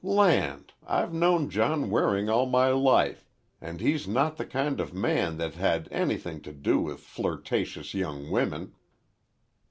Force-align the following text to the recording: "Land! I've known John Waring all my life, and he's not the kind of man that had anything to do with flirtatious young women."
"Land! 0.03 0.73
I've 0.83 1.13
known 1.13 1.51
John 1.51 1.91
Waring 1.91 2.27
all 2.27 2.47
my 2.47 2.69
life, 2.69 3.23
and 3.61 3.79
he's 3.79 4.07
not 4.07 4.37
the 4.37 4.47
kind 4.47 4.79
of 4.79 4.95
man 4.95 5.37
that 5.37 5.53
had 5.53 5.87
anything 5.91 6.41
to 6.41 6.51
do 6.53 6.79
with 6.79 7.01
flirtatious 7.01 7.93
young 7.93 8.31
women." 8.31 8.73